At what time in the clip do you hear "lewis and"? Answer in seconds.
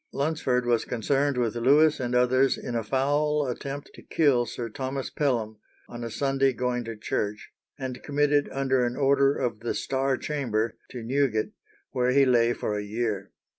1.55-2.15